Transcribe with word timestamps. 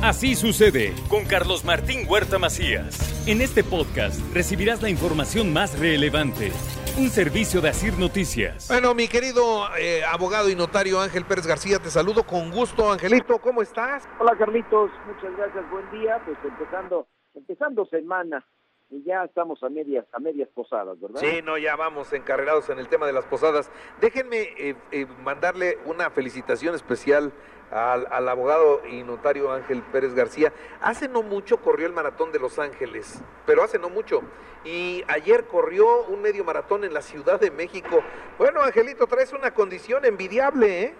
Así 0.00 0.36
sucede 0.36 0.94
con 1.10 1.24
Carlos 1.24 1.64
Martín 1.64 2.06
Huerta 2.08 2.38
Macías. 2.38 3.26
En 3.26 3.40
este 3.40 3.64
podcast 3.64 4.20
recibirás 4.32 4.80
la 4.80 4.90
información 4.90 5.52
más 5.52 5.76
relevante. 5.76 6.52
Un 6.96 7.08
servicio 7.08 7.60
de 7.60 7.70
Asir 7.70 7.98
Noticias. 7.98 8.68
Bueno, 8.68 8.94
mi 8.94 9.08
querido 9.08 9.66
eh, 9.76 10.04
abogado 10.04 10.50
y 10.50 10.54
notario 10.54 11.00
Ángel 11.00 11.24
Pérez 11.24 11.48
García, 11.48 11.80
te 11.80 11.90
saludo 11.90 12.22
con 12.22 12.52
gusto, 12.52 12.92
Angelito. 12.92 13.38
¿Cómo 13.38 13.60
estás? 13.60 14.08
Hola, 14.20 14.36
Carlitos. 14.38 14.92
Muchas 15.04 15.36
gracias. 15.36 15.68
Buen 15.68 15.90
día. 15.90 16.22
Pues 16.24 16.38
empezando, 16.44 17.08
empezando 17.34 17.84
semana 17.86 18.46
y 18.90 19.02
ya 19.02 19.24
estamos 19.24 19.62
a 19.62 19.68
medias, 19.68 20.06
a 20.12 20.18
medias 20.18 20.48
posadas, 20.54 20.98
¿verdad? 21.00 21.20
Sí, 21.20 21.42
no, 21.44 21.58
ya 21.58 21.76
vamos 21.76 22.12
encarrerados 22.12 22.70
en 22.70 22.78
el 22.78 22.88
tema 22.88 23.06
de 23.06 23.12
las 23.12 23.26
posadas. 23.26 23.70
Déjenme 24.00 24.48
eh, 24.56 24.76
eh, 24.92 25.06
mandarle 25.22 25.78
una 25.84 26.10
felicitación 26.10 26.74
especial 26.74 27.32
al, 27.70 28.06
al, 28.10 28.28
abogado 28.28 28.80
y 28.86 29.02
notario 29.02 29.52
Ángel 29.52 29.82
Pérez 29.92 30.14
García. 30.14 30.54
Hace 30.80 31.06
no 31.06 31.22
mucho 31.22 31.58
corrió 31.58 31.86
el 31.86 31.92
maratón 31.92 32.32
de 32.32 32.38
Los 32.38 32.58
Ángeles, 32.58 33.22
pero 33.44 33.62
hace 33.62 33.78
no 33.78 33.90
mucho. 33.90 34.22
Y 34.64 35.04
ayer 35.08 35.44
corrió 35.44 36.04
un 36.04 36.22
medio 36.22 36.44
maratón 36.44 36.84
en 36.84 36.94
la 36.94 37.02
Ciudad 37.02 37.38
de 37.38 37.50
México. 37.50 38.00
Bueno, 38.38 38.62
Angelito, 38.62 39.06
traes 39.06 39.34
una 39.34 39.52
condición 39.52 40.06
envidiable, 40.06 40.82
¿eh? 40.84 40.94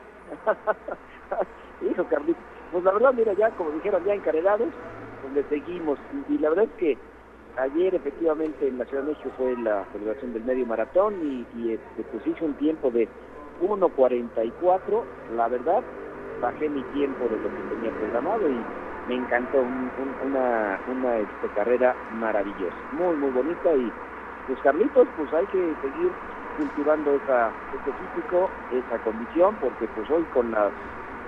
Hijo, 1.91 2.05
Carlitos. 2.05 2.43
Pues 2.71 2.85
la 2.85 2.93
verdad, 2.93 3.15
mira, 3.15 3.33
ya 3.33 3.49
como 3.53 3.71
dijeron, 3.71 4.05
ya 4.05 4.13
encarrerados, 4.13 4.69
pues 5.23 5.33
le 5.33 5.43
seguimos. 5.49 5.99
Y, 6.29 6.35
y 6.35 6.39
la 6.39 6.51
verdad 6.51 6.67
es 6.67 6.79
que 6.79 6.99
Ayer 7.59 7.95
efectivamente 7.95 8.69
en 8.69 8.79
la 8.79 8.87
Ciudad 8.87 9.03
de 9.03 9.11
México 9.11 9.33
fue 9.37 9.57
la 9.57 9.85
celebración 9.91 10.33
del 10.33 10.45
medio 10.45 10.65
maratón 10.67 11.17
y, 11.21 11.49
y 11.53 11.73
este, 11.73 12.05
pues 12.05 12.25
hice 12.27 12.45
un 12.45 12.55
tiempo 12.57 12.91
de 12.93 13.11
1.44. 13.59 15.09
La 15.29 15.49
verdad, 15.49 15.85
bajé 16.41 16.69
mi 16.69 16.85
tiempo 16.85 17.29
de 17.29 17.41
lo 17.41 17.51
que 17.51 17.65
tenía 17.65 17.91
programado 17.93 18.49
y 18.49 18.69
me 19.07 19.17
encantó 19.17 19.63
un, 19.63 19.93
un, 19.97 20.17
una, 20.21 20.81
una 20.87 21.19
este, 21.19 21.51
carrera 21.51 21.99
maravillosa, 22.09 22.79
muy 22.91 23.17
muy 23.17 23.33
bonita 23.33 23.75
y 23.75 23.93
pues 24.47 24.61
Carlitos, 24.61 25.09
pues 25.17 25.33
hay 25.33 25.47
que 25.49 25.77
seguir 25.81 26.17
cultivando 26.53 27.15
esa, 27.15 27.57
ese 27.73 27.93
físico, 27.95 28.55
esa 28.69 28.99
condición, 29.01 29.59
porque 29.59 29.89
pues 29.89 30.09
hoy 30.11 30.27
con 30.27 30.51
las 30.53 30.75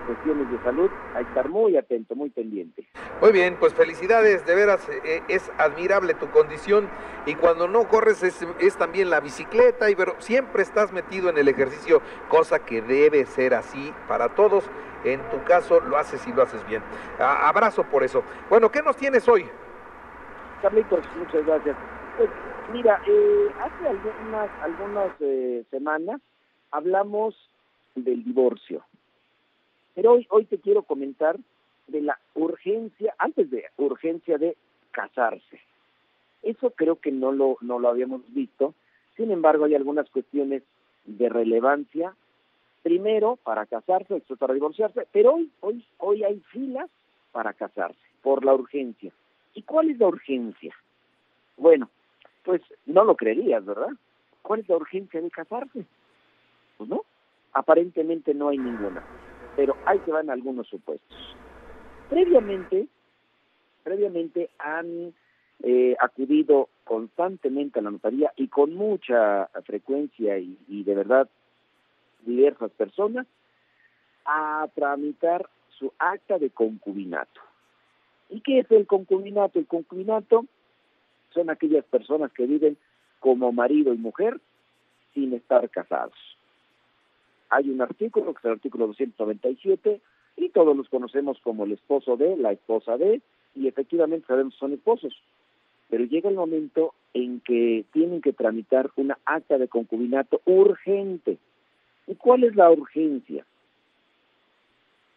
cuestiones 0.04 0.48
de 0.48 0.58
salud, 0.60 0.92
hay 1.12 1.24
que 1.24 1.28
estar 1.30 1.48
muy 1.48 1.76
atento, 1.76 2.14
muy 2.16 2.30
pendiente. 2.30 2.86
Muy 3.20 3.32
bien, 3.32 3.56
pues 3.60 3.74
felicidades, 3.74 4.46
de 4.46 4.54
veras 4.54 4.88
eh, 4.88 5.22
es 5.28 5.52
admirable 5.58 6.14
tu 6.14 6.30
condición 6.30 6.88
y 7.26 7.34
cuando 7.34 7.68
no 7.68 7.86
corres 7.86 8.22
es, 8.22 8.76
también 8.78 9.10
la 9.10 9.20
bicicleta, 9.20 9.90
y 9.90 9.94
pero 9.94 10.14
siempre 10.20 10.62
estás 10.62 10.90
metido 10.90 11.28
en 11.28 11.36
el 11.36 11.46
ejercicio, 11.48 12.00
cosa 12.30 12.60
que 12.60 12.80
debe 12.80 13.26
ser 13.26 13.52
así 13.52 13.92
para 14.08 14.30
todos. 14.30 14.64
En 15.04 15.20
tu 15.30 15.42
caso 15.44 15.80
lo 15.80 15.98
haces 15.98 16.26
y 16.26 16.32
lo 16.32 16.42
haces 16.42 16.66
bien. 16.66 16.82
Abrazo 17.18 17.84
por 17.84 18.04
eso. 18.04 18.22
Bueno, 18.48 18.70
¿qué 18.70 18.82
nos 18.82 18.96
tienes 18.96 19.28
hoy? 19.28 19.46
Carlitos, 20.62 21.04
muchas 21.18 21.44
gracias. 21.44 21.76
Pues, 22.16 22.30
mira, 22.72 23.02
eh, 23.06 23.48
hace 23.60 23.88
algunas, 23.88 24.50
algunas 24.62 25.12
eh, 25.20 25.64
semanas 25.70 26.22
hablamos 26.70 27.34
del 27.94 28.24
divorcio. 28.24 28.82
Pero 29.94 30.12
hoy, 30.12 30.26
hoy 30.30 30.46
te 30.46 30.58
quiero 30.58 30.82
comentar 30.82 31.36
de 31.90 32.02
la 32.02 32.18
urgencia, 32.34 33.14
antes 33.18 33.50
de 33.50 33.64
urgencia 33.76 34.38
de 34.38 34.56
casarse. 34.90 35.60
Eso 36.42 36.70
creo 36.70 36.96
que 36.96 37.12
no 37.12 37.32
lo, 37.32 37.58
no 37.60 37.78
lo 37.78 37.88
habíamos 37.88 38.22
visto. 38.32 38.74
Sin 39.16 39.30
embargo, 39.30 39.64
hay 39.64 39.74
algunas 39.74 40.08
cuestiones 40.10 40.62
de 41.04 41.28
relevancia. 41.28 42.14
Primero, 42.82 43.36
para 43.36 43.66
casarse, 43.66 44.16
esto 44.16 44.36
para 44.36 44.54
divorciarse, 44.54 45.06
pero 45.12 45.34
hoy, 45.34 45.50
hoy, 45.60 45.84
hoy 45.98 46.24
hay 46.24 46.40
filas 46.50 46.88
para 47.32 47.52
casarse, 47.52 48.00
por 48.22 48.44
la 48.44 48.54
urgencia. 48.54 49.12
¿Y 49.54 49.62
cuál 49.62 49.90
es 49.90 49.98
la 49.98 50.08
urgencia? 50.08 50.74
Bueno, 51.58 51.90
pues 52.42 52.62
no 52.86 53.04
lo 53.04 53.16
creerías, 53.16 53.64
¿verdad? 53.64 53.90
¿Cuál 54.40 54.60
es 54.60 54.68
la 54.68 54.76
urgencia 54.76 55.20
de 55.20 55.30
casarse? 55.30 55.84
Pues 56.78 56.88
no, 56.88 57.02
aparentemente 57.52 58.32
no 58.32 58.48
hay 58.48 58.56
ninguna 58.56 59.04
pero 59.56 59.76
ahí 59.86 60.00
se 60.04 60.10
van 60.10 60.30
algunos 60.30 60.66
supuestos. 60.68 61.36
Previamente, 62.10 62.88
previamente 63.84 64.50
han 64.58 65.14
eh, 65.62 65.96
acudido 65.98 66.68
constantemente 66.84 67.78
a 67.78 67.82
la 67.82 67.92
notaría 67.92 68.32
y 68.36 68.48
con 68.48 68.74
mucha 68.74 69.46
frecuencia 69.64 70.36
y, 70.38 70.58
y 70.68 70.82
de 70.82 70.94
verdad 70.94 71.28
diversas 72.26 72.72
personas 72.72 73.26
a 74.26 74.68
tramitar 74.74 75.48
su 75.78 75.92
acta 75.98 76.38
de 76.38 76.50
concubinato. 76.50 77.40
¿Y 78.28 78.40
qué 78.40 78.58
es 78.58 78.70
el 78.70 78.86
concubinato? 78.86 79.58
El 79.58 79.66
concubinato 79.66 80.46
son 81.32 81.48
aquellas 81.48 81.84
personas 81.84 82.32
que 82.32 82.44
viven 82.44 82.76
como 83.20 83.52
marido 83.52 83.94
y 83.94 83.98
mujer 83.98 84.40
sin 85.14 85.32
estar 85.32 85.70
casados 85.70 86.18
hay 87.50 87.68
un 87.68 87.82
artículo, 87.82 88.32
que 88.32 88.38
es 88.38 88.44
el 88.44 88.52
artículo 88.52 88.86
297, 88.86 90.00
y 90.40 90.48
todos 90.48 90.76
los 90.76 90.88
conocemos 90.88 91.38
como 91.42 91.64
el 91.64 91.72
esposo 91.72 92.16
de, 92.16 92.36
la 92.36 92.52
esposa 92.52 92.96
de, 92.96 93.20
y 93.54 93.68
efectivamente 93.68 94.26
sabemos 94.26 94.54
son 94.54 94.72
esposos. 94.72 95.14
Pero 95.90 96.04
llega 96.04 96.30
el 96.30 96.36
momento 96.36 96.94
en 97.12 97.40
que 97.40 97.84
tienen 97.92 98.22
que 98.22 98.32
tramitar 98.32 98.90
una 98.96 99.18
acta 99.26 99.58
de 99.58 99.68
concubinato 99.68 100.40
urgente. 100.46 101.36
¿Y 102.06 102.14
cuál 102.14 102.44
es 102.44 102.56
la 102.56 102.70
urgencia? 102.70 103.44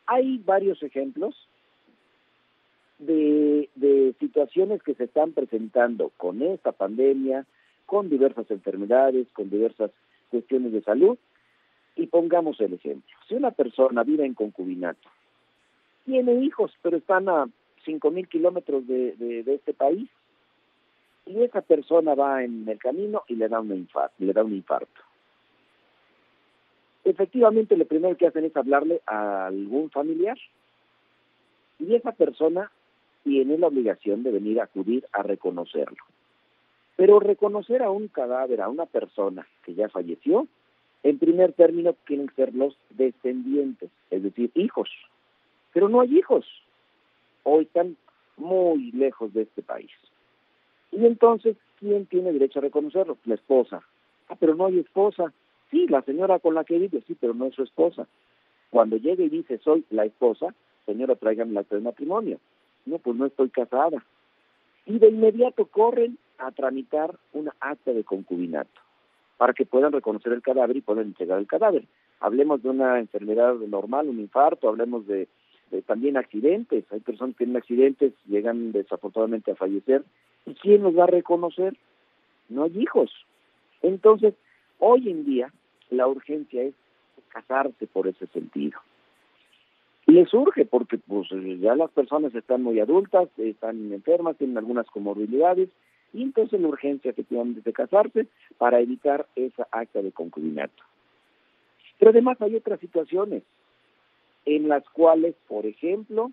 Hay 0.07 0.39
varios 0.39 0.83
ejemplos 0.83 1.35
de, 2.99 3.69
de 3.75 4.13
situaciones 4.19 4.83
que 4.83 4.95
se 4.95 5.05
están 5.05 5.31
presentando 5.31 6.11
con 6.17 6.41
esta 6.41 6.73
pandemia, 6.73 7.45
con 7.85 8.09
diversas 8.09 8.49
enfermedades, 8.51 9.27
con 9.33 9.49
diversas 9.49 9.91
cuestiones 10.31 10.73
de 10.73 10.81
salud, 10.81 11.17
y 11.95 12.07
pongamos 12.07 12.59
el 12.59 12.73
ejemplo. 12.73 13.15
Si 13.27 13.35
una 13.35 13.51
persona 13.51 14.03
vive 14.03 14.25
en 14.25 14.33
concubinato, 14.33 15.09
tiene 16.05 16.33
hijos, 16.35 16.71
pero 16.81 16.97
están 16.97 17.29
a 17.29 17.47
cinco 17.85 18.11
mil 18.11 18.27
kilómetros 18.27 18.87
de, 18.87 19.13
de, 19.15 19.53
este 19.53 19.73
país, 19.73 20.09
y 21.25 21.41
esa 21.41 21.61
persona 21.61 22.15
va 22.15 22.43
en 22.43 22.67
el 22.67 22.77
camino 22.79 23.23
y 23.27 23.35
le 23.35 23.47
da, 23.47 23.61
una 23.61 23.75
infarto, 23.75 24.15
le 24.19 24.33
da 24.33 24.43
un 24.43 24.53
infarto. 24.53 25.01
Efectivamente, 27.05 27.77
lo 27.77 27.85
primero 27.85 28.17
que 28.17 28.27
hacen 28.27 28.45
es 28.45 28.55
hablarle 28.55 29.01
a 29.05 29.47
algún 29.47 29.89
familiar, 29.89 30.37
y 31.79 31.95
esa 31.95 32.11
persona 32.11 32.71
tiene 33.23 33.57
la 33.57 33.67
obligación 33.67 34.23
de 34.23 34.31
venir 34.31 34.59
a 34.59 34.65
acudir 34.65 35.05
a 35.11 35.23
reconocerlo. 35.23 36.03
Pero 36.95 37.19
reconocer 37.19 37.81
a 37.81 37.89
un 37.89 38.07
cadáver, 38.07 38.61
a 38.61 38.69
una 38.69 38.85
persona 38.85 39.47
que 39.63 39.73
ya 39.73 39.89
falleció, 39.89 40.47
en 41.03 41.19
primer 41.19 41.51
término, 41.53 41.95
que 42.05 42.25
ser 42.35 42.55
los 42.55 42.77
descendientes, 42.91 43.91
es 44.09 44.23
decir, 44.23 44.51
hijos. 44.55 44.89
Pero 45.73 45.89
no 45.89 45.99
hay 45.99 46.17
hijos. 46.17 46.45
Hoy 47.43 47.63
están 47.63 47.97
muy 48.37 48.91
lejos 48.93 49.33
de 49.33 49.43
este 49.43 49.61
país. 49.61 49.91
Y 50.91 51.05
entonces, 51.05 51.57
¿quién 51.79 52.05
tiene 52.05 52.31
derecho 52.31 52.59
a 52.59 52.63
reconocerlo? 52.63 53.17
La 53.25 53.35
esposa. 53.35 53.81
Ah, 54.29 54.37
pero 54.39 54.55
no 54.55 54.65
hay 54.65 54.79
esposa. 54.79 55.33
Sí, 55.69 55.87
la 55.87 56.01
señora 56.03 56.39
con 56.39 56.55
la 56.55 56.63
que 56.63 56.79
vive, 56.79 57.03
sí, 57.05 57.17
pero 57.19 57.33
no 57.33 57.47
es 57.47 57.55
su 57.55 57.63
esposa. 57.63 58.07
Cuando 58.69 58.95
llega 58.95 59.23
y 59.23 59.29
dice, 59.29 59.57
soy 59.57 59.83
la 59.89 60.05
esposa, 60.05 60.55
señora, 60.85 61.15
tráigame 61.15 61.51
el 61.51 61.57
acta 61.57 61.75
de 61.75 61.81
matrimonio. 61.81 62.39
No, 62.85 62.97
pues 62.99 63.17
no 63.17 63.25
estoy 63.25 63.49
casada. 63.49 64.03
Y 64.85 64.99
de 64.99 65.09
inmediato 65.09 65.65
corren 65.65 66.17
a 66.37 66.51
tramitar 66.51 67.17
una 67.33 67.53
acta 67.59 67.91
de 67.91 68.03
concubinato 68.03 68.82
para 69.37 69.53
que 69.53 69.65
puedan 69.65 69.91
reconocer 69.91 70.33
el 70.33 70.41
cadáver 70.41 70.77
y 70.77 70.81
puedan 70.81 71.07
entregar 71.07 71.39
el 71.39 71.47
cadáver. 71.47 71.83
Hablemos 72.19 72.61
de 72.63 72.69
una 72.69 72.99
enfermedad 72.99 73.55
normal, 73.55 74.09
un 74.09 74.19
infarto, 74.19 74.69
hablemos 74.69 75.05
de, 75.07 75.27
también 75.85 76.17
accidentes. 76.17 76.85
Hay 76.91 76.99
personas 76.99 77.35
que 77.35 77.45
tienen 77.45 77.57
accidentes, 77.57 78.13
llegan 78.25 78.71
desafortunadamente 78.71 79.51
a 79.51 79.55
fallecer. 79.55 80.03
¿Y 80.45 80.53
quién 80.53 80.83
los 80.83 80.97
va 80.97 81.05
a 81.05 81.07
reconocer? 81.07 81.75
No 82.49 82.63
hay 82.63 82.79
hijos. 82.79 83.11
Entonces, 83.81 84.35
hoy 84.79 85.09
en 85.09 85.25
día, 85.25 85.51
la 85.89 86.07
urgencia 86.07 86.61
es 86.61 86.73
casarse 87.29 87.87
por 87.87 88.07
ese 88.07 88.27
sentido. 88.27 88.79
Les 90.05 90.29
surge 90.29 90.65
porque 90.65 90.97
pues 90.97 91.29
ya 91.59 91.75
las 91.75 91.89
personas 91.91 92.35
están 92.35 92.61
muy 92.61 92.79
adultas, 92.79 93.29
están 93.37 93.91
enfermas, 93.91 94.37
tienen 94.37 94.57
algunas 94.57 94.85
comorbilidades 94.87 95.69
y 96.13 96.21
entonces 96.21 96.61
la 96.61 96.67
urgencia 96.67 97.11
efectivamente 97.11 97.61
de 97.61 97.73
casarse 97.73 98.27
para 98.57 98.79
evitar 98.79 99.25
esa 99.35 99.67
acta 99.71 100.01
de 100.01 100.11
concubinato. 100.11 100.83
Pero 101.97 102.11
además 102.11 102.41
hay 102.41 102.55
otras 102.55 102.79
situaciones 102.79 103.43
en 104.45 104.67
las 104.67 104.87
cuales, 104.89 105.35
por 105.47 105.65
ejemplo, 105.65 106.31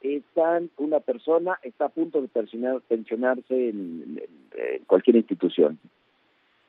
están 0.00 0.70
una 0.78 1.00
persona 1.00 1.58
está 1.62 1.86
a 1.86 1.90
punto 1.90 2.20
de 2.20 2.28
pensionar, 2.28 2.80
pensionarse 2.82 3.68
en, 3.68 4.18
en, 4.18 4.22
en 4.56 4.84
cualquier 4.84 5.16
institución, 5.16 5.78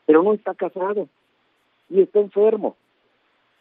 pero 0.06 0.22
no 0.22 0.34
está 0.34 0.54
casado 0.54 1.08
y 1.90 2.02
está 2.02 2.20
enfermo. 2.20 2.76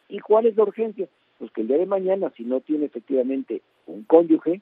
¿Y 0.09 0.19
cuál 0.19 0.47
es 0.47 0.57
la 0.57 0.65
urgencia? 0.65 1.09
Pues 1.39 1.51
que 1.53 1.63
el 1.63 1.69
día 1.69 1.79
de 1.79 1.87
mañana, 1.87 2.31
si 2.37 2.45
no 2.45 2.61
tiene 2.61 2.87
efectivamente 2.87 3.63
un 3.87 4.03
cónyuge, 4.05 4.61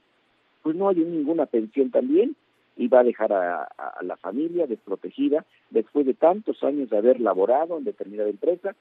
pues 0.62 0.76
no 0.76 0.88
hay 0.88 0.96
ninguna 0.96 1.46
pensión 1.46 1.90
también 1.90 2.36
y 2.76 2.88
va 2.88 3.00
a 3.00 3.04
dejar 3.04 3.32
a, 3.32 3.68
la 4.02 4.16
familia 4.16 4.66
desprotegida 4.66 5.44
después 5.70 6.06
de 6.06 6.14
tantos 6.14 6.62
años 6.62 6.90
de 6.90 6.98
haber 6.98 7.20
laborado 7.20 7.78
en 7.78 7.84
determinada 7.84 8.28
empresa 8.28 8.74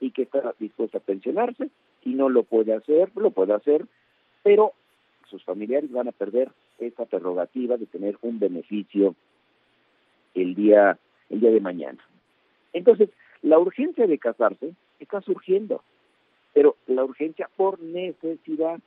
y 0.00 0.10
que 0.10 0.22
está 0.22 0.54
dispuesta 0.58 0.98
a 0.98 1.02
pensionarse 1.02 1.68
y 2.04 2.14
no 2.14 2.28
lo 2.28 2.44
puede 2.44 2.72
hacer, 2.74 3.10
lo 3.14 3.30
puede 3.30 3.52
hacer, 3.52 3.86
pero 4.42 4.72
sus 5.28 5.44
familiares 5.44 5.90
van 5.92 6.08
a 6.08 6.12
perder 6.12 6.50
esa 6.78 7.04
prerrogativa 7.04 7.76
de 7.76 7.86
tener 7.86 8.16
un 8.22 8.38
beneficio 8.38 9.14
el 10.34 10.54
día 10.54 10.98
el 11.30 11.40
día 11.40 11.50
de 11.50 11.60
mañana. 11.60 11.98
Entonces, 12.72 13.10
la 13.42 13.58
urgencia 13.58 14.06
de 14.06 14.18
casarse 14.18 14.74
está 15.00 15.20
surgiendo, 15.22 15.82
pero 16.52 16.76
la 16.86 17.04
urgencia 17.04 17.48
por 17.56 17.80
necesidad 17.80 18.80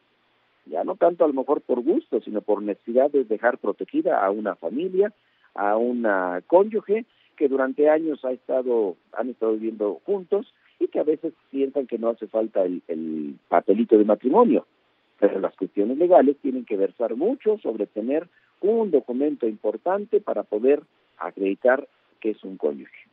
ya 0.66 0.84
no 0.84 0.96
tanto 0.96 1.24
a 1.24 1.28
lo 1.28 1.34
mejor 1.34 1.62
por 1.62 1.82
gusto, 1.82 2.22
sino 2.22 2.42
por 2.42 2.62
necesidad 2.62 3.12
de 3.12 3.24
dejar 3.24 3.58
protegida 3.58 4.26
a 4.26 4.32
una 4.32 4.56
familia, 4.56 5.14
a 5.54 5.78
una 5.78 6.42
cónyuge 6.48 7.06
que 7.36 7.48
durante 7.48 7.90
años 7.90 8.24
ha 8.26 8.32
estado, 8.32 8.96
han 9.14 9.30
estado 9.30 9.54
viviendo 9.54 10.00
juntos 10.06 10.54
y 10.80 10.88
que 10.88 11.00
a 11.00 11.04
veces 11.04 11.34
sientan 11.52 11.88
que 11.88 11.98
no 11.98 12.10
hace 12.10 12.28
falta 12.28 12.64
el, 12.64 12.82
el 12.88 13.36
papelito 13.48 13.98
de 13.98 14.06
matrimonio. 14.06 14.66
Pero 15.20 15.40
las 15.40 15.56
cuestiones 15.56 15.98
legales 15.98 16.38
tienen 16.42 16.66
que 16.66 16.78
versar 16.78 17.16
mucho 17.16 17.58
sobre 17.60 17.86
tener 17.86 18.28
un 18.62 18.92
documento 18.92 19.48
importante 19.48 20.20
para 20.20 20.44
poder 20.44 20.82
acreditar 21.18 21.88
que 22.20 22.32
es 22.32 22.44
un 22.44 22.58
cónyuge. 22.58 23.08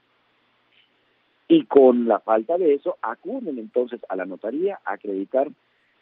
Y 1.48 1.66
con 1.66 2.08
la 2.08 2.18
falta 2.20 2.56
de 2.56 2.74
eso, 2.74 2.96
acuden 3.02 3.58
entonces 3.58 4.00
a 4.08 4.16
la 4.16 4.24
notaría 4.24 4.80
a 4.84 4.94
acreditar 4.94 5.50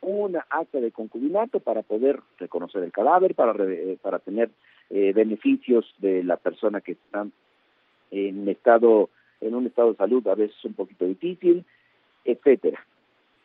una 0.02 0.46
acta 0.48 0.80
de 0.80 0.92
concubinato 0.92 1.60
para 1.60 1.82
poder 1.82 2.20
reconocer 2.38 2.82
el 2.82 2.92
cadáver, 2.92 3.34
para, 3.34 3.52
eh, 3.64 3.98
para 4.00 4.18
tener 4.18 4.50
eh, 4.88 5.12
beneficios 5.12 5.84
de 5.98 6.24
la 6.24 6.36
persona 6.36 6.80
que 6.80 6.92
está 6.92 7.26
en 8.10 8.48
estado 8.48 9.10
en 9.40 9.54
un 9.54 9.66
estado 9.66 9.92
de 9.92 9.96
salud 9.96 10.26
a 10.28 10.34
veces 10.34 10.56
un 10.64 10.74
poquito 10.74 11.06
difícil, 11.06 11.64
etcétera. 12.24 12.84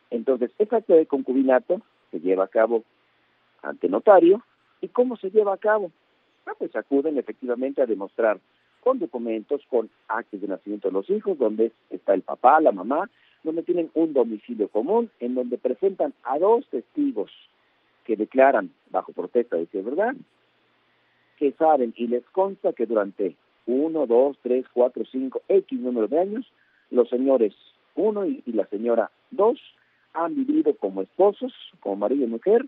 Entonces, 0.10 0.52
esa 0.58 0.78
acta 0.78 0.94
de 0.94 1.06
concubinato 1.06 1.82
se 2.12 2.20
lleva 2.20 2.46
a 2.46 2.50
cabo 2.50 2.84
ante 3.62 3.90
notario. 3.90 4.42
¿Y 4.82 4.90
cómo 4.90 5.18
se 5.18 5.30
lleva 5.30 5.54
a 5.54 5.58
cabo? 5.58 5.92
Ah, 6.46 6.54
pues 6.58 6.76
acuden 6.76 7.18
efectivamente 7.18 7.82
a 7.82 7.86
demostrar 7.86 8.40
con 8.82 9.00
documentos, 9.00 9.62
con 9.70 9.90
actos 10.08 10.42
de 10.42 10.48
nacimiento 10.48 10.90
de 10.90 10.94
los 10.94 11.10
hijos, 11.10 11.38
donde 11.40 11.72
está 11.90 12.14
el 12.14 12.22
papá, 12.22 12.62
la 12.62 12.72
mamá, 12.72 13.10
donde 13.46 13.64
tienen 13.64 13.90
un 13.94 14.14
domicilio 14.14 14.68
común, 14.68 15.10
en 15.20 15.36
donde 15.36 15.58
presentan 15.58 16.14
a 16.24 16.38
dos 16.40 16.68
testigos 16.68 17.32
que 18.04 18.16
declaran 18.16 18.72
bajo 18.90 19.14
protesta 19.14 19.56
de 19.56 19.64
es 19.72 19.86
verdad, 19.86 20.16
que 21.38 21.52
saben 21.54 21.94
y 21.96 22.08
les 22.08 22.24
consta 22.32 22.74
que 22.74 22.86
durante 22.86 23.36
uno, 23.66 24.06
dos, 24.06 24.38
tres, 24.42 24.66
cuatro, 24.74 25.04
cinco, 25.12 25.42
X 25.48 25.80
número 25.80 26.08
de 26.08 26.20
años, 26.20 26.46
los 26.92 27.10
señores 27.10 27.54
uno 27.96 28.26
y, 28.26 28.44
la 28.48 28.66
señora 28.68 29.10
dos 29.32 29.60
han 30.14 30.36
vivido 30.36 30.76
como 30.76 31.02
esposos, 31.02 31.54
como 31.80 31.96
marido 31.96 32.26
y 32.26 32.28
mujer, 32.28 32.66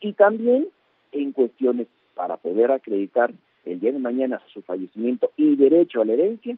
y 0.00 0.12
también 0.12 0.68
en 1.12 1.32
cuestiones 1.32 1.86
para 2.14 2.36
poder 2.36 2.70
acreditar 2.72 3.32
el 3.64 3.80
día 3.80 3.92
de 3.92 3.98
mañana 3.98 4.40
su 4.52 4.62
fallecimiento 4.62 5.30
y 5.36 5.56
derecho 5.56 6.00
a 6.00 6.04
la 6.04 6.14
herencia, 6.14 6.56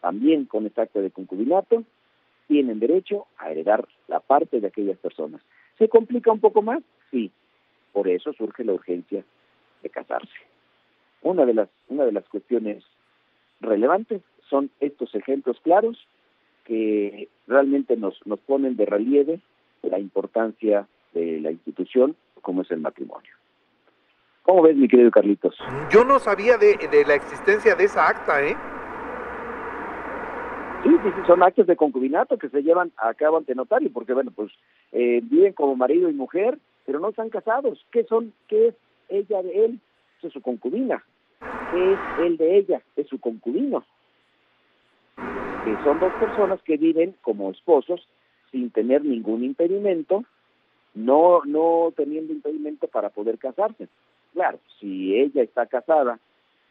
también 0.00 0.46
con 0.46 0.66
este 0.66 0.80
acto 0.80 1.00
de 1.00 1.10
concubinato, 1.10 1.84
tienen 2.48 2.80
derecho 2.80 3.26
a 3.38 3.50
heredar 3.50 3.86
la 4.08 4.20
parte 4.20 4.60
de 4.60 4.68
aquellas 4.68 4.98
personas. 4.98 5.40
¿Se 5.78 5.88
complica 5.88 6.30
un 6.32 6.40
poco 6.40 6.62
más? 6.62 6.82
Sí. 7.10 7.30
Por 7.92 8.08
eso 8.08 8.32
surge 8.32 8.64
la 8.64 8.72
urgencia 8.72 9.24
de 9.82 9.90
casarse. 9.90 10.32
Una 11.22 11.44
de 11.44 11.54
las, 11.54 11.68
una 11.88 12.04
de 12.04 12.12
las 12.12 12.28
cuestiones 12.28 12.84
relevantes 13.60 14.22
son 14.48 14.70
estos 14.80 15.14
ejemplos 15.14 15.58
claros 15.62 15.98
que 16.64 17.28
realmente 17.46 17.96
nos, 17.96 18.24
nos 18.26 18.38
ponen 18.40 18.76
de 18.76 18.86
relieve 18.86 19.40
la 19.82 19.98
importancia 19.98 20.86
de 21.12 21.40
la 21.40 21.50
institución 21.50 22.16
como 22.40 22.62
es 22.62 22.70
el 22.70 22.80
matrimonio. 22.80 23.32
¿Cómo 24.42 24.62
ves, 24.62 24.76
mi 24.76 24.88
querido 24.88 25.10
Carlitos? 25.10 25.56
Yo 25.90 26.04
no 26.04 26.18
sabía 26.18 26.56
de, 26.58 26.76
de 26.90 27.04
la 27.06 27.14
existencia 27.14 27.74
de 27.76 27.84
esa 27.84 28.08
acta, 28.08 28.44
¿eh? 28.44 28.56
Sí, 30.82 30.90
sí, 31.02 31.10
son 31.26 31.42
actos 31.42 31.66
de 31.68 31.76
concubinato 31.76 32.38
que 32.38 32.48
se 32.48 32.62
llevan 32.62 32.90
a 32.96 33.14
cabo 33.14 33.36
ante 33.36 33.54
notario, 33.54 33.90
porque 33.92 34.14
bueno, 34.14 34.32
pues 34.34 34.50
eh, 34.90 35.20
viven 35.22 35.52
como 35.52 35.76
marido 35.76 36.10
y 36.10 36.12
mujer, 36.12 36.58
pero 36.84 36.98
no 36.98 37.10
están 37.10 37.30
casados. 37.30 37.86
¿Qué 37.92 38.04
son? 38.04 38.32
¿Qué 38.48 38.68
es 38.68 38.74
ella 39.08 39.42
de 39.42 39.64
él? 39.64 39.80
Es 40.22 40.32
su 40.32 40.40
concubina. 40.40 41.04
¿Qué 41.70 41.92
es 41.92 41.98
él 42.20 42.36
de 42.36 42.58
ella? 42.58 42.82
Es 42.96 43.06
su 43.06 43.20
concubino. 43.20 43.84
Que 45.16 45.76
son 45.84 46.00
dos 46.00 46.12
personas 46.14 46.60
que 46.62 46.76
viven 46.76 47.14
como 47.22 47.50
esposos 47.50 48.06
sin 48.50 48.70
tener 48.70 49.04
ningún 49.04 49.44
impedimento, 49.44 50.24
no, 50.94 51.42
no 51.44 51.92
teniendo 51.96 52.32
impedimento 52.32 52.88
para 52.88 53.08
poder 53.10 53.38
casarse. 53.38 53.88
Claro, 54.32 54.58
si 54.80 55.16
ella 55.16 55.42
está 55.42 55.66
casada 55.66 56.18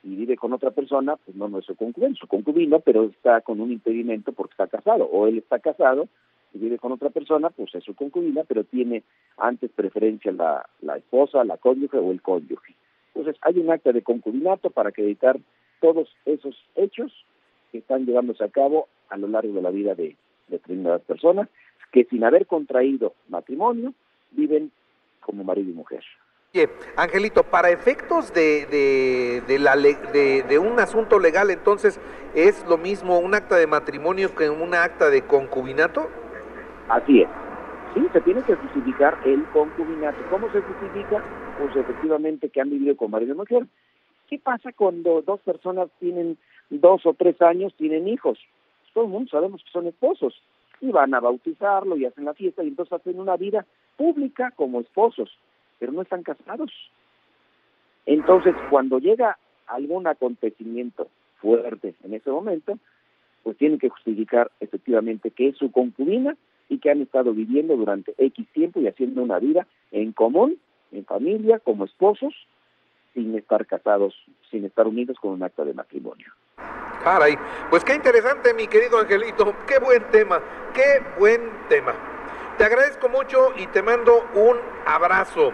y 0.03 0.15
vive 0.15 0.35
con 0.35 0.53
otra 0.53 0.71
persona, 0.71 1.15
pues 1.17 1.37
no, 1.37 1.47
no 1.47 1.59
es 1.59 1.65
su 1.65 1.75
concubino, 1.75 2.15
su 2.15 2.27
concubino, 2.27 2.79
pero 2.79 3.05
está 3.05 3.41
con 3.41 3.61
un 3.61 3.71
impedimento 3.71 4.31
porque 4.31 4.53
está 4.53 4.67
casado, 4.67 5.05
o 5.05 5.27
él 5.27 5.37
está 5.37 5.59
casado 5.59 6.07
y 6.53 6.59
vive 6.59 6.77
con 6.77 6.91
otra 6.91 7.09
persona, 7.09 7.49
pues 7.49 7.73
es 7.75 7.83
su 7.83 7.95
concubina, 7.95 8.43
pero 8.47 8.63
tiene 8.63 9.03
antes 9.37 9.71
preferencia 9.71 10.31
la, 10.31 10.67
la 10.81 10.97
esposa, 10.97 11.43
la 11.43 11.57
cónyuge 11.57 11.97
o 11.97 12.11
el 12.11 12.21
cónyuge. 12.21 12.75
Entonces 13.13 13.39
hay 13.41 13.59
un 13.59 13.69
acta 13.69 13.91
de 13.91 14.01
concubinato 14.01 14.69
para 14.69 14.89
acreditar 14.89 15.39
todos 15.79 16.09
esos 16.25 16.55
hechos 16.75 17.11
que 17.71 17.79
están 17.79 18.05
llevándose 18.05 18.43
a 18.43 18.49
cabo 18.49 18.87
a 19.09 19.17
lo 19.17 19.27
largo 19.27 19.53
de 19.53 19.61
la 19.61 19.71
vida 19.71 19.95
de, 19.95 20.03
de 20.03 20.15
determinadas 20.49 21.01
personas 21.01 21.47
que 21.91 22.05
sin 22.05 22.23
haber 22.23 22.47
contraído 22.47 23.13
matrimonio 23.29 23.93
viven 24.31 24.71
como 25.19 25.43
marido 25.43 25.69
y 25.69 25.73
mujer. 25.73 26.03
Oye, 26.53 26.67
Angelito, 26.97 27.43
para 27.43 27.69
efectos 27.69 28.33
de, 28.33 28.65
de, 29.47 29.57
la, 29.57 29.77
de, 29.77 30.59
un 30.59 30.77
asunto 30.81 31.17
legal, 31.17 31.49
entonces, 31.49 31.97
¿es 32.35 32.67
lo 32.67 32.77
mismo 32.77 33.19
un 33.19 33.33
acta 33.35 33.55
de 33.55 33.67
matrimonio 33.67 34.35
que 34.35 34.49
un 34.49 34.75
acta 34.75 35.09
de 35.09 35.21
concubinato? 35.21 36.09
Así 36.89 37.21
es. 37.21 37.29
Sí, 37.93 38.05
se 38.11 38.19
tiene 38.19 38.41
que 38.41 38.55
justificar 38.55 39.17
el 39.23 39.45
concubinato. 39.53 40.17
¿Cómo 40.29 40.51
se 40.51 40.59
justifica? 40.59 41.23
Pues 41.57 41.73
efectivamente 41.73 42.49
que 42.49 42.59
han 42.59 42.69
vivido 42.69 42.97
con 42.97 43.11
marido 43.11 43.33
y 43.33 43.37
mujer. 43.37 43.65
¿Qué 44.29 44.37
pasa 44.37 44.73
cuando 44.73 45.21
dos 45.21 45.39
personas 45.39 45.87
tienen 46.01 46.37
dos 46.69 47.05
o 47.05 47.13
tres 47.13 47.41
años, 47.41 47.73
tienen 47.77 48.09
hijos? 48.09 48.37
Todo 48.93 49.05
el 49.05 49.09
mundo 49.09 49.29
sabemos 49.31 49.63
que 49.63 49.71
son 49.71 49.87
esposos. 49.87 50.33
Y 50.81 50.91
van 50.91 51.13
a 51.13 51.21
bautizarlo 51.21 51.95
y 51.95 52.03
hacen 52.03 52.25
la 52.25 52.33
fiesta 52.33 52.61
y 52.61 52.67
entonces 52.67 52.91
hacen 52.91 53.21
una 53.21 53.37
vida 53.37 53.65
pública 53.95 54.51
como 54.57 54.81
esposos 54.81 55.29
pero 55.81 55.91
no 55.91 56.03
están 56.03 56.21
casados. 56.21 56.71
Entonces, 58.05 58.53
cuando 58.69 58.99
llega 58.99 59.39
algún 59.65 60.05
acontecimiento 60.05 61.07
fuerte 61.37 61.95
en 62.03 62.13
ese 62.13 62.29
momento, 62.29 62.77
pues 63.41 63.57
tienen 63.57 63.79
que 63.79 63.89
justificar 63.89 64.51
efectivamente 64.59 65.31
que 65.31 65.47
es 65.47 65.57
su 65.57 65.71
concubina 65.71 66.37
y 66.69 66.77
que 66.77 66.91
han 66.91 67.01
estado 67.01 67.33
viviendo 67.33 67.75
durante 67.75 68.13
X 68.19 68.47
tiempo 68.53 68.79
y 68.79 68.87
haciendo 68.87 69.23
una 69.23 69.39
vida 69.39 69.65
en 69.89 70.11
común, 70.11 70.59
en 70.91 71.03
familia, 71.03 71.57
como 71.57 71.85
esposos, 71.85 72.35
sin 73.15 73.35
estar 73.35 73.65
casados, 73.65 74.13
sin 74.51 74.63
estar 74.65 74.87
unidos 74.87 75.17
con 75.19 75.31
un 75.31 75.41
acto 75.41 75.65
de 75.65 75.73
matrimonio. 75.73 76.31
Caray, 77.03 77.35
pues 77.71 77.83
qué 77.83 77.95
interesante, 77.95 78.53
mi 78.53 78.67
querido 78.67 78.99
Angelito, 78.99 79.55
qué 79.67 79.79
buen 79.79 80.03
tema, 80.11 80.39
qué 80.75 81.01
buen 81.19 81.41
tema. 81.69 81.95
Te 82.59 82.65
agradezco 82.65 83.09
mucho 83.09 83.47
y 83.57 83.65
te 83.65 83.81
mando 83.81 84.29
un 84.35 84.57
abrazo. 84.85 85.51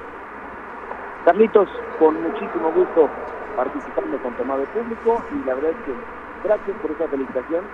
Carlitos, 1.28 1.68
con 2.00 2.24
muchísimo 2.24 2.72
gusto 2.72 3.10
participando 3.58 4.18
con 4.24 4.34
Tomado 4.38 4.64
Público 4.68 5.22
y 5.36 5.46
la 5.46 5.56
verdad 5.56 5.72
es 5.72 5.78
que 5.86 6.48
gracias 6.48 6.78
por 6.82 6.92
esa 6.92 7.06
felicitación. 7.10 7.66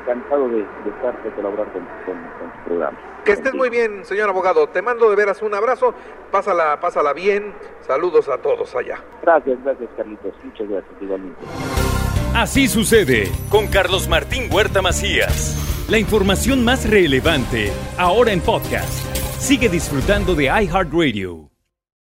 Encantado 0.00 0.48
de, 0.48 0.60
estar, 0.60 1.22
de 1.22 1.30
colaborar 1.32 1.66
con, 1.74 1.82
tu 1.82 2.64
programa. 2.64 2.98
Que 3.26 3.32
estés 3.32 3.52
muy 3.52 3.68
bien, 3.68 4.06
señor 4.06 4.30
abogado. 4.30 4.66
Te 4.68 4.80
mando 4.80 5.10
de 5.10 5.16
veras 5.16 5.42
un 5.42 5.54
abrazo. 5.54 5.92
Pásala, 6.30 6.80
pásala 6.80 7.12
bien. 7.12 7.52
Saludos 7.82 8.30
a 8.30 8.38
todos 8.38 8.74
allá. 8.74 9.04
Gracias, 9.20 9.62
gracias, 9.62 9.90
Carlitos. 9.94 10.32
Muchas 10.42 10.68
gracias, 10.70 11.02
igualmente. 11.02 11.40
Así 12.34 12.68
sucede 12.68 13.24
con 13.50 13.66
Carlos 13.66 14.08
Martín 14.08 14.48
Huerta 14.50 14.80
Macías. 14.80 15.84
La 15.90 15.98
información 15.98 16.64
más 16.64 16.88
relevante, 16.88 17.70
ahora 17.98 18.32
en 18.32 18.40
podcast. 18.40 19.04
Sigue 19.38 19.68
disfrutando 19.68 20.34
de 20.34 20.44
iHeartRadio. 20.44 21.47